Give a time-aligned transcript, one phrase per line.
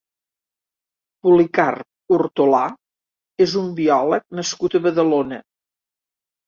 [1.27, 2.63] Policarp Hortolà
[3.49, 5.45] és un biòleg nascut a Badalona.